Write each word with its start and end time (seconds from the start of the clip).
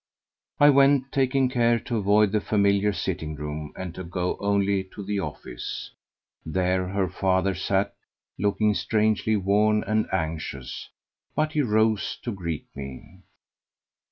I 0.59 0.71
went 0.71 1.11
taking 1.11 1.47
care 1.47 1.77
to 1.81 1.97
avoid 1.97 2.31
the 2.31 2.41
familiar 2.41 2.91
sitting 2.91 3.35
room 3.35 3.71
and 3.77 3.93
to 3.93 4.03
go 4.03 4.35
only 4.39 4.83
to 4.85 5.03
the 5.03 5.19
office. 5.19 5.91
There 6.43 6.87
her 6.87 7.07
father 7.07 7.53
sat, 7.53 7.93
looking 8.39 8.73
strangely 8.73 9.35
worn 9.35 9.83
and 9.83 10.07
anxious, 10.11 10.89
but 11.35 11.51
he 11.51 11.61
rose 11.61 12.17
to 12.23 12.31
greet 12.31 12.65
me. 12.75 13.19